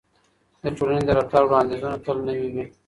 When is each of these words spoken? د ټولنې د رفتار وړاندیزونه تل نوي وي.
د 0.61 0.63
ټولنې 0.77 1.01
د 1.05 1.09
رفتار 1.17 1.43
وړاندیزونه 1.47 1.97
تل 2.05 2.17
نوي 2.27 2.47
وي. 2.53 2.65